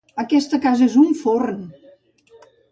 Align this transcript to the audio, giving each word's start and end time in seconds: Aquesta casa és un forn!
Aquesta 0.21 0.59
casa 0.63 0.87
és 0.87 0.95
un 1.03 1.13
forn! 1.21 1.63